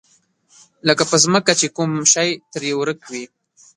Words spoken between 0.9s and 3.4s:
په ځمکه چې کوم شی ترې ورک وي.